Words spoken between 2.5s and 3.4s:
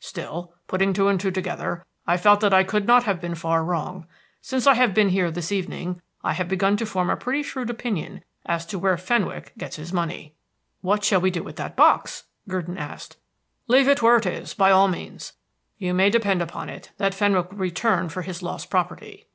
I could not have been